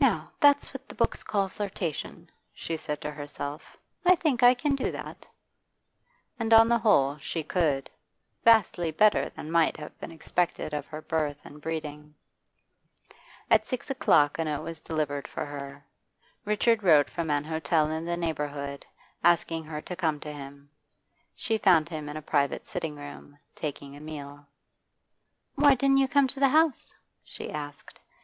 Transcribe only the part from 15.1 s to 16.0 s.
for her.